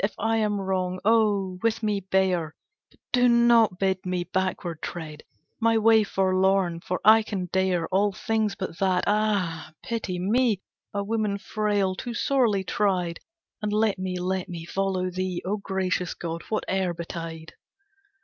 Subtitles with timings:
[0.03, 1.59] If I am wrong, oh!
[1.61, 2.55] with me bear;
[2.89, 5.21] But do not bid me backward tread
[5.59, 9.73] My way forlorn, for I can dare All things but that; ah!
[9.83, 10.59] pity me,
[10.91, 13.19] A woman frail, too sorely tried!
[13.61, 17.53] And let me, let me follow thee, O gracious god, whate'er betide.